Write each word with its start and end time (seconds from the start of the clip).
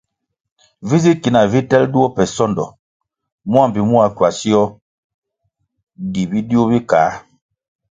Vi 0.87 0.97
zi 1.03 1.11
ki 1.21 1.29
nah 1.31 1.47
vi 1.51 1.59
telʼ 1.69 1.87
duo 1.93 2.07
pe 2.15 2.23
sondo 2.35 2.65
mua 3.51 3.63
mbpi 3.67 3.81
mua 3.89 4.05
kwasio 4.17 4.61
di 6.11 6.21
bidiu 6.31 6.61
bi 6.69 6.79
kā. 6.89 7.03